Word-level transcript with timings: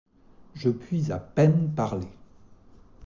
Je 0.55 0.69
puis 0.71 1.11
à 1.11 1.19
peine 1.19 1.75
parler. 1.75 2.09